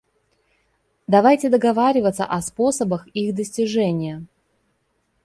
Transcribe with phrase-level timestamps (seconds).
[1.05, 4.25] Давайте договариваться о способах их достижения.